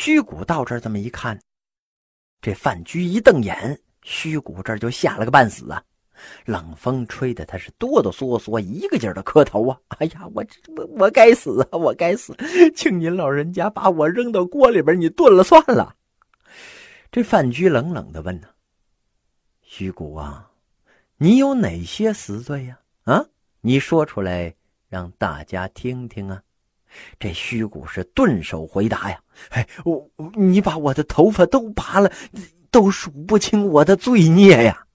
[0.00, 1.38] 虚谷到这儿这么一看，
[2.40, 5.84] 这范雎一瞪眼，虚谷这儿就吓了个半死啊！
[6.46, 9.78] 冷风吹得他是哆哆嗦嗦，一个劲儿的磕头啊！
[9.88, 10.42] 哎呀，我
[10.74, 11.76] 我我该死啊！
[11.76, 12.34] 我该死，
[12.74, 15.94] 请您老人家把我扔到锅里边，你炖了算了。
[17.12, 18.48] 这范雎冷冷的问呢
[19.60, 20.50] ：“虚谷啊，
[21.18, 22.80] 你有哪些死罪呀？
[23.02, 23.26] 啊，
[23.60, 24.54] 你说出来，
[24.88, 26.42] 让大家听听啊！”
[27.18, 29.20] 这虚谷是顿首回答呀
[29.50, 32.10] ：“哎，我你把我的头发都拔了，
[32.70, 34.86] 都数不清我的罪孽呀！”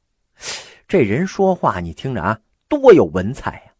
[0.87, 3.71] 这人说话，你听着啊，多有文采呀！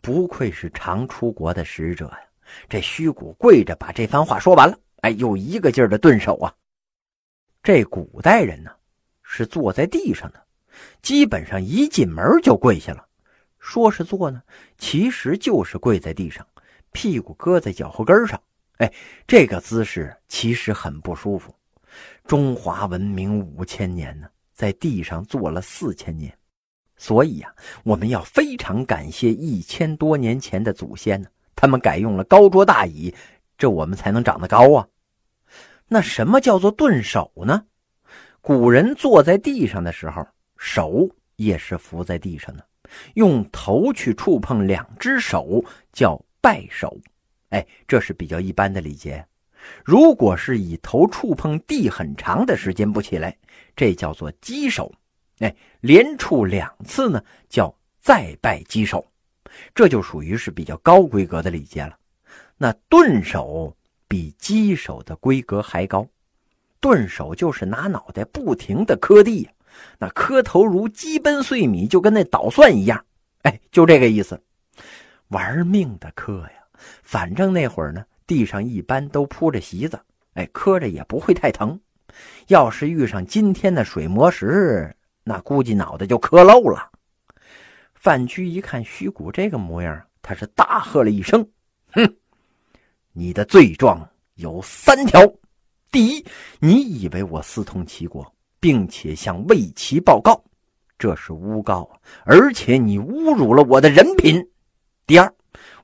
[0.00, 2.20] 不愧是常出国的使者呀！
[2.68, 6.54] 这虚谷跪着把这番话说完了，哎，又一个劲儿的顿首啊。
[7.62, 8.70] 这古代人呢，
[9.22, 10.46] 是坐在地上的，
[11.02, 13.06] 基本上一进门就跪下了。
[13.58, 14.42] 说是坐呢，
[14.76, 16.46] 其实就是跪在地上，
[16.94, 18.40] 屁股搁在脚后跟上。
[18.78, 18.90] 哎，
[19.26, 21.54] 这个姿势其实很不舒服。
[22.24, 26.34] 中华文明五千年呢，在地上坐了四千年。
[26.96, 33.14] 所以呀，我们要非常感谢一千多年前的祖先呢，他们改用了高桌大椅，
[33.58, 34.88] 这我们才能长得高啊。
[35.86, 37.64] 那什么叫做顿手呢？
[38.40, 42.66] 古人坐在地上的时候，手也是扶在地上的，
[43.14, 46.94] 用头去触碰两只手叫拜手。
[47.48, 49.24] 哎，这是比较一般的礼节。
[49.82, 53.34] 如果是以头触碰地很长的时间不起来，
[53.74, 54.92] 这叫做击手。
[55.38, 59.06] 哎，连触两次呢，叫再拜击手，
[59.74, 61.96] 这就属于是比较高规格的礼节了。
[62.58, 63.74] 那顿首
[64.06, 66.06] 比击手的规格还高，
[66.78, 69.48] 顿首就是拿脑袋不停的磕地，
[69.98, 73.02] 那磕头如鸡奔碎米，就跟那捣蒜一样。
[73.44, 74.38] 哎，就这个意思，
[75.34, 76.64] 玩命的磕呀。
[77.02, 79.98] 反正那会儿呢，地上一般都铺着席子，
[80.34, 81.78] 哎，磕着也不会太疼。
[82.46, 84.94] 要是遇上今天的水磨石。
[85.24, 86.90] 那估计脑袋就磕漏了。
[87.94, 91.42] 范雎一看虚谷这个模样，他是大喝了一声
[91.92, 92.16] ：“哼，
[93.12, 95.20] 你的罪状有三条。
[95.90, 96.24] 第一，
[96.60, 98.30] 你以为我私通齐国，
[98.60, 100.44] 并且向魏齐报告，
[100.98, 101.90] 这是诬告，
[102.24, 104.46] 而且你侮辱了我的人品。
[105.06, 105.34] 第二，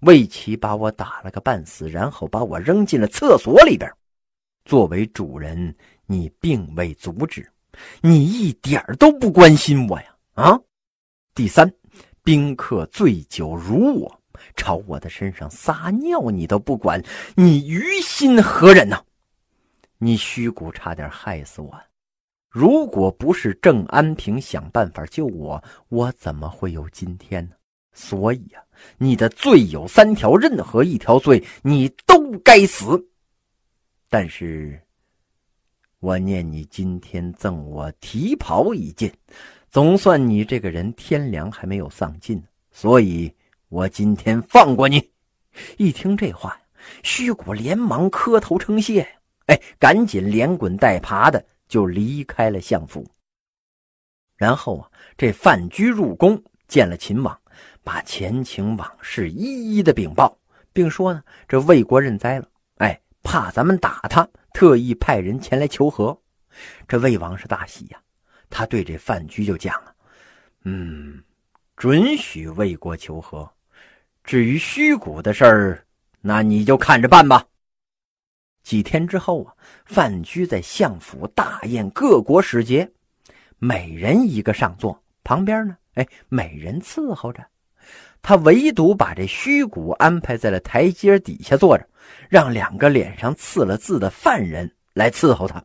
[0.00, 3.90] 魏齐把我打了个半死，然后把我扔进了厕所里边。
[4.64, 5.74] 作为主人，
[6.06, 7.50] 你并未阻止。”
[8.02, 10.16] 你一点都不关心我呀！
[10.34, 10.60] 啊，
[11.34, 11.72] 第三，
[12.24, 14.20] 宾客醉酒辱我，
[14.56, 17.00] 朝我的身上撒尿，你都不管，
[17.36, 19.02] 你于心何忍呢？
[19.98, 21.80] 你虚谷差点害死我，
[22.50, 27.54] 如果不是郑安平想办法救我，我怎么会有今天呢？
[28.00, 28.64] 所以呀，
[28.96, 32.98] 你的罪有三条，任何一条罪你都该死。
[34.08, 34.80] 但是。
[36.00, 39.12] 我念你今天赠我提袍一件，
[39.68, 43.30] 总算你这个人天良还没有丧尽，所以
[43.68, 45.10] 我今天放过你。
[45.76, 46.58] 一听这话，
[47.02, 49.06] 虚谷连忙磕头称谢呀，
[49.48, 53.06] 哎，赶紧连滚带爬的就离开了相府。
[54.36, 57.38] 然后啊，这范雎入宫见了秦王，
[57.82, 60.36] 把前情往事一一的禀报，
[60.72, 62.46] 并说呢，这魏国认栽了，
[62.76, 64.28] 哎，怕咱们打他。
[64.52, 66.20] 特意派人前来求和，
[66.88, 68.02] 这魏王是大喜呀。
[68.50, 69.94] 他对这范雎就讲啊
[70.64, 71.22] ：“嗯，
[71.76, 73.48] 准许魏国求和。
[74.24, 75.86] 至于虚谷的事儿，
[76.20, 77.46] 那你就看着办吧。”
[78.64, 79.54] 几天之后啊，
[79.86, 82.90] 范雎在相府大宴各国使节，
[83.58, 87.46] 每人一个上座，旁边呢，哎，每人伺候着。
[88.22, 91.86] 他唯独把这虚谷安排在了台阶底下坐着。
[92.28, 95.62] 让两个脸上刺了字的犯人来伺候他。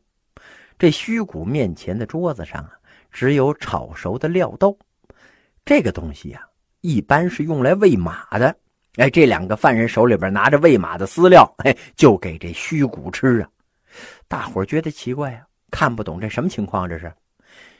[0.77, 2.71] 这虚谷面前的桌子上啊，
[3.11, 4.77] 只有炒熟的料豆。
[5.63, 6.41] 这个东西呀，
[6.81, 8.55] 一般是用来喂马的。
[8.97, 13.49] 哎，这两个犯人手里边拿着喂马的饲料，哎，就给这虚谷吃啊。
[14.27, 17.11] 大伙觉得奇怪啊，看不懂这什么情况这是。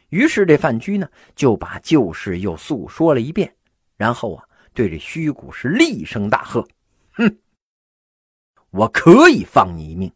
[0.10, 3.52] 于是这范雎呢，就把旧事又诉说了一遍，
[3.98, 4.44] 然后啊，
[4.76, 6.68] 对这虚谷是厉声大喝
[7.14, 7.38] ：“哼！”
[8.72, 10.12] 我可以放你一命，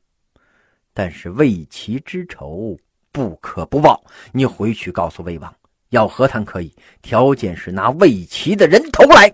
[0.93, 2.77] 但是魏齐之仇
[3.11, 4.03] 不可不报。
[4.33, 5.55] 你回去告诉魏王，
[5.91, 9.33] 要和谈可以，条件是拿魏齐的人头来。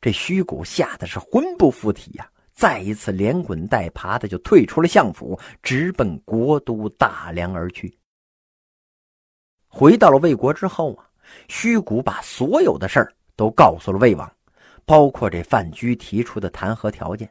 [0.00, 7.98] 这虚谷吓得是魂不附体呀，再一次连滚带爬的就退出了相府，直奔国都大梁而去。
[9.66, 11.10] 回到了魏国之后啊，
[11.48, 14.30] 虚谷把所有的事儿都告诉了魏王，
[14.84, 17.26] 包括这范雎提出的弹劾条件。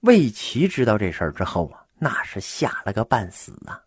[0.00, 3.80] 魏齐知道这事儿之后啊，那是吓了个半死啊！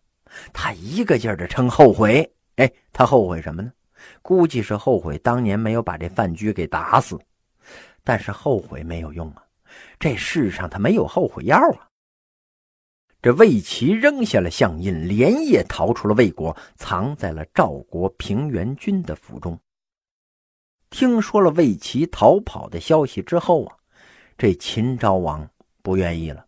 [0.52, 2.28] 他一个劲儿的称后悔。
[2.56, 3.70] 哎，他后悔什么呢？
[4.20, 7.16] 估计是后悔当年没有把这范雎给打死。
[8.02, 9.44] 但是后悔没有用啊，
[10.00, 11.86] 这世上他没有后悔药啊。
[13.22, 19.56] 这魏齐扔下了相印，连夜逃出了魏国，藏在了赵国平原君的府中。
[20.92, 23.74] 听说了魏齐逃跑的消息之后啊，
[24.36, 25.48] 这秦昭王
[25.82, 26.44] 不愿意了，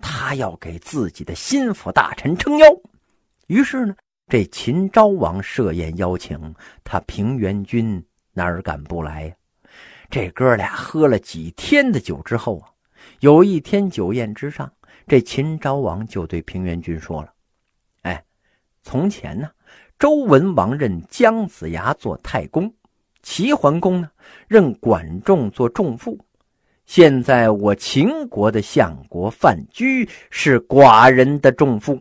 [0.00, 2.66] 他要给自己的心腹大臣撑腰。
[3.46, 3.96] 于是呢，
[4.28, 6.54] 这秦昭王设宴邀请
[6.84, 8.04] 他平原君，
[8.34, 9.34] 哪儿敢不来呀？
[10.10, 12.68] 这哥俩喝了几天的酒之后啊，
[13.20, 14.70] 有一天酒宴之上。
[15.08, 17.32] 这秦昭王就对平原君说了
[18.02, 18.22] ：“哎，
[18.82, 19.50] 从前呢，
[19.98, 22.72] 周文王任姜子牙做太公，
[23.22, 24.10] 齐桓公呢
[24.48, 26.18] 任管仲做仲父。
[26.84, 31.98] 现在我秦国的相国范雎是寡人的仲父，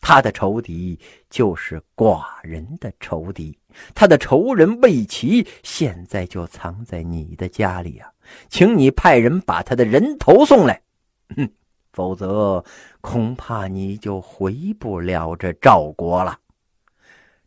[0.00, 0.98] 他的仇敌
[1.30, 3.56] 就是寡人的仇敌，
[3.94, 8.10] 他的仇人魏齐现在就藏在你的家里啊，
[8.48, 10.80] 请你派人把他的人头送来。”
[11.36, 11.48] 哼。
[11.92, 12.62] 否则，
[13.00, 16.38] 恐怕你就回不了这赵国了。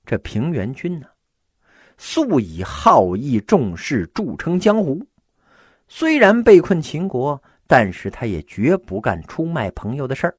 [0.08, 1.06] 这平原君呢，
[2.00, 5.06] 素以好义重士著称江湖。
[5.90, 10.36] 虽然被困秦国，但是他也绝不干出卖朋友的事儿。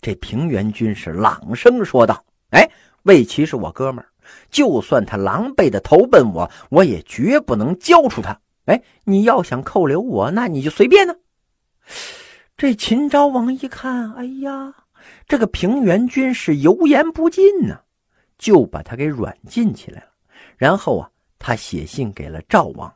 [0.00, 2.66] 这平原君是朗声说道：“哎，
[3.02, 4.08] 魏齐是我哥们儿，
[4.50, 8.40] 就算他狼狈的投奔我，我也绝不能交出他。
[8.64, 11.14] 哎，你要想扣留我，那你就随便呢。”
[12.56, 14.72] 这秦昭王一看，哎呀，
[15.28, 17.80] 这个平原君是油盐不进呢，
[18.38, 20.06] 就把他给软禁起来了。
[20.56, 22.92] 然后啊，他写信给了赵王，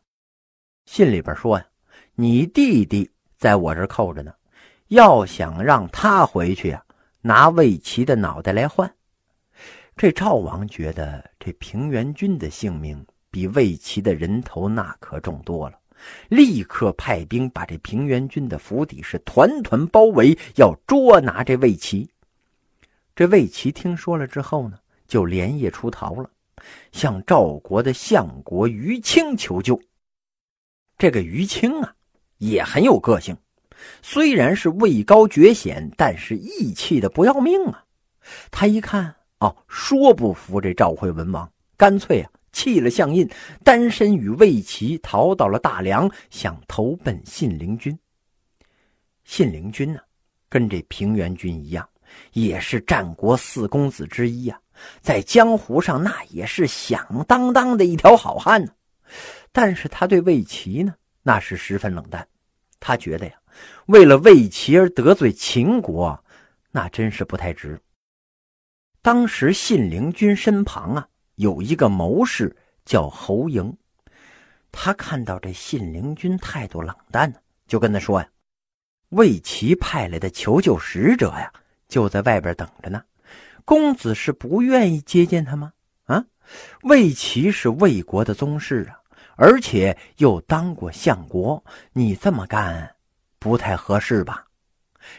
[0.87, 1.67] 信里边说呀
[2.15, 4.33] ：“你弟弟在我这扣着呢，
[4.89, 6.83] 要想让他回去呀，
[7.21, 8.93] 拿魏齐的脑袋来换。”
[9.97, 15.79] 这赵王觉得这平原君的性命比魏齐的人头那可重多了。
[16.31, 22.11] 立刻派兵把这平原君的府邸是团团包围，要捉拿这魏齐。
[23.15, 26.31] 这魏齐听说了之后呢，就连夜出逃了，
[26.93, 29.81] 向赵国的相国于清求救。
[30.99, 31.95] 这个于清啊，
[32.39, 33.37] 也很有个性，
[34.03, 37.85] 虽然是位高爵显，但是义气的不要命啊。
[38.51, 42.31] 他一看，哦，说不服这赵惠文王，干脆啊。
[42.53, 43.31] 弃了相印，
[43.63, 47.97] 单身与魏齐逃到了大梁，想投奔信陵君。
[49.23, 50.01] 信陵君呢，
[50.49, 51.89] 跟这平原君一样，
[52.33, 54.61] 也是战国四公子之一啊，
[55.01, 58.73] 在江湖上那也是响当当的一条好汉呢。
[59.53, 62.27] 但是他对魏齐呢，那是十分冷淡。
[62.79, 63.35] 他觉得呀，
[63.87, 66.25] 为了魏齐而得罪秦国，
[66.71, 67.81] 那真是不太值。
[69.03, 71.07] 当时信陵君身旁啊。
[71.37, 72.55] 有一个谋士
[72.85, 73.75] 叫侯嬴，
[74.71, 78.29] 他看到这信陵君态度冷淡呢，就跟他说呀
[79.09, 81.51] ：“魏齐派来的求救使者呀，
[81.89, 83.03] 就在外边等着呢。
[83.71, 85.73] 公子是不愿意接见他吗？
[86.07, 86.25] 啊，
[86.83, 88.99] 魏齐是魏国的宗室啊，
[89.37, 91.63] 而且又当过相国，
[91.93, 92.97] 你这么干
[93.39, 94.45] 不太合适吧？”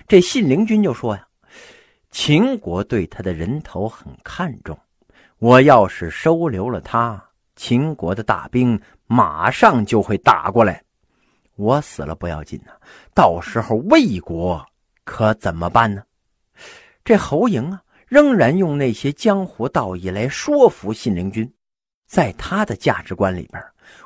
[0.06, 1.26] 这信陵君就说呀
[2.12, 4.78] ：“秦国对他的人头很看重。”
[5.40, 7.24] 我要是收留了他，
[7.56, 8.78] 秦国的大兵
[9.08, 10.84] 马上就会打过来，
[11.56, 12.74] 我死了不要紧呐，
[13.16, 14.62] 到时候魏国
[15.06, 16.04] 可怎么办呢？
[17.06, 17.82] 这侯嬴啊，
[18.12, 21.50] 仍然用那些江湖道义来说服信陵君，
[22.06, 23.64] 在他的价值观里边，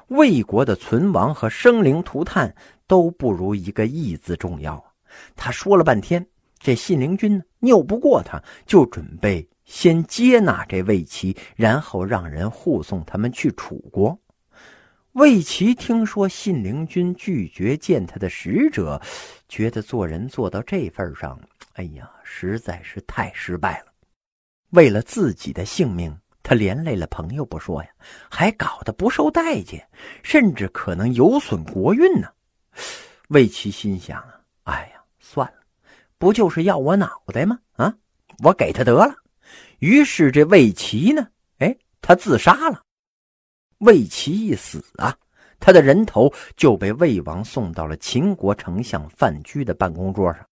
[0.09, 2.53] 魏国的存亡和生灵涂炭
[2.85, 4.93] 都不如一个义字重要。
[5.35, 6.23] 他说了半天，
[6.59, 9.49] 这信陵君呢，拗不过他，就准备。
[9.63, 14.15] 先接纳这魏齐，然后让人护送他们去楚国。
[15.13, 19.01] 魏齐听说信陵君拒绝见他的使者，
[19.49, 21.39] 觉得做人做到这份上，
[21.73, 23.94] 哎呀，实在是太失败了。
[24.71, 27.89] 为了自己的性命，他连累了朋友不说呀，
[28.29, 29.87] 还搞得不受待见，
[30.23, 32.27] 甚至可能有损国运呢。
[33.29, 35.59] 魏齐心想啊，哎呀，算了，
[36.17, 37.59] 不就是要我脑袋吗？
[37.73, 37.93] 啊，
[38.43, 39.15] 我给他得了。
[39.79, 41.27] 于是这魏齐呢，
[41.59, 42.81] 哎，他自杀了。
[43.79, 45.17] 魏齐一死啊，
[45.59, 50.45] 他的人头就被魏王送到了秦国丞相范雎的办公桌上。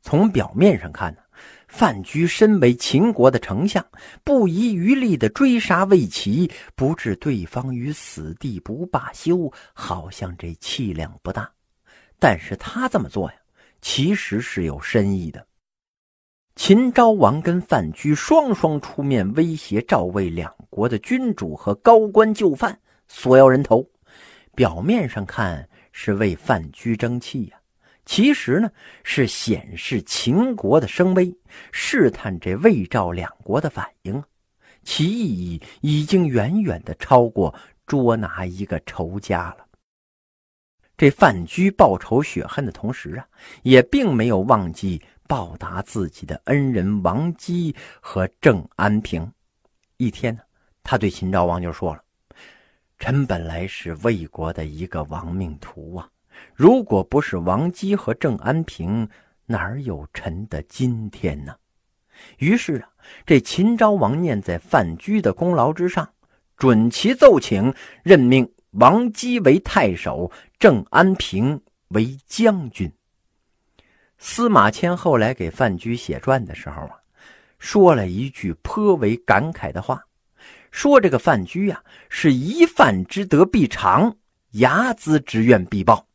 [0.00, 1.20] 从表面上看呢，
[1.68, 3.84] 范雎身为秦国的丞相，
[4.24, 11.50] 不遗余力的追杀魏齐，不置对方于死地不罢休，好像这气量不大。
[12.18, 13.36] 但是他这么做呀，
[13.80, 15.46] 其实是有深意的。
[16.54, 23.86] 秦昭王跟范雎双双出面威胁赵魏两国的君主和高官就范，索要人头。
[24.54, 27.55] 表面上看是为范雎争气呀，
[28.06, 28.70] 其实呢
[29.04, 31.36] 是显示秦国的声威，
[31.72, 34.22] 试探这魏赵两国的反应。
[34.82, 37.54] 其意义已经远远的超过
[37.86, 39.66] 捉拿一个仇家了。
[40.96, 43.26] 这范雎报仇雪恨的同时啊，
[43.62, 45.02] 也并没有忘记。
[45.28, 49.28] 报答自己的恩人王姬和郑安平。
[49.96, 50.40] 一天呢，
[50.84, 52.00] 他对秦昭王就说了
[53.00, 56.08] ：“臣本来是魏国的一个亡命徒啊，
[56.54, 59.08] 如果不是王姬和郑安平，
[59.46, 61.54] 哪有臣的今天呢？”
[62.38, 62.88] 于是啊，
[63.26, 66.08] 这秦昭王念在范雎的功劳之上，
[66.56, 72.90] 准其奏请，任命王姬为太守，郑安平为将军。
[74.18, 76.96] 司马迁后来给范雎写传的时候啊，
[77.58, 80.02] 说了一句颇为感慨的话，
[80.70, 84.16] 说这个范雎呀是一饭之德必偿，
[84.52, 86.06] 睚眦之怨必报，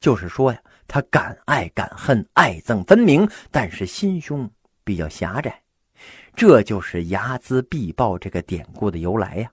[0.00, 4.50] 就是说呀，他敢爱敢恨，爱憎分明，但是心胸
[4.82, 5.62] 比较狭窄，
[6.34, 9.52] 这就是睚眦必报这个典故的由来呀。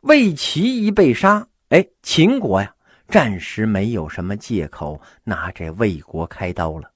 [0.00, 2.74] 魏齐一被杀，哎，秦国呀
[3.08, 6.90] 暂时没有什么借口拿这魏国开刀了。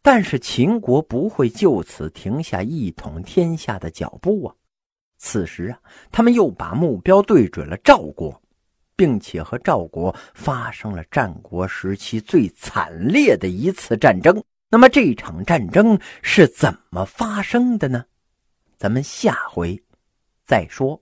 [0.00, 4.54] 但是秦国不会就此停下一统天下的脚步啊！
[5.18, 5.80] 此时啊，
[6.12, 8.40] 他们又把目标对准了赵国，
[8.96, 14.42] 并且和赵国发生了战国时期最惨烈的一次战争。
[14.68, 18.04] 那么这场战争是怎么发生的呢？
[18.76, 19.80] 咱们下回
[20.44, 21.00] 再说。